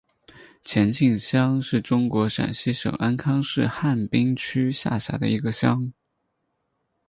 [0.65, 5.93] 前进乡是中国陕西省安康市汉滨区下辖的一个乡。